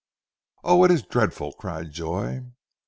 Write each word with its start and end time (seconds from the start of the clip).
"Oh, 0.63 0.83
it 0.83 0.89
is 0.89 1.03
dreadful!" 1.03 1.51
cried 1.53 1.91
Joy. 1.91 2.41